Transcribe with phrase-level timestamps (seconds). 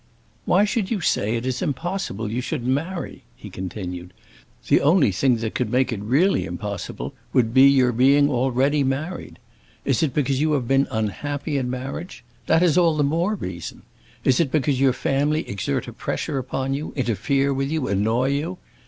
[0.45, 4.13] "Why should you say it is impossible you should marry?" he continued.
[4.67, 9.37] "The only thing that could make it really impossible would be your being already married.
[9.85, 12.23] Is it because you have been unhappy in marriage?
[12.47, 13.83] That is all the more reason!
[14.23, 18.57] Is it because your family exert a pressure upon you, interfere with you, annoy you?